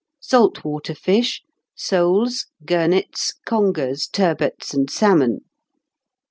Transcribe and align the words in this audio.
"Salt 0.19 0.65
Water 0.65 0.95
Fish. 0.95 1.43
Soles, 1.75 2.47
gurnets, 2.65 3.35
congers, 3.45 4.07
turbots, 4.07 4.73
and 4.73 4.89
salmon. 4.89 5.41